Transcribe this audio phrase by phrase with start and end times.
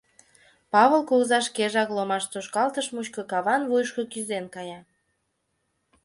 [0.71, 4.79] Павыл кугыза шкежак ломаш тошкалтыш мучко каван вуйышко кӱзен кая.